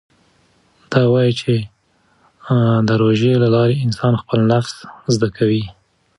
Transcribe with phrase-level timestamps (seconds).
[0.91, 1.53] ده وايي چې
[2.87, 4.75] د روژې له لارې انسان خپل نفس
[5.13, 5.63] زده کوي.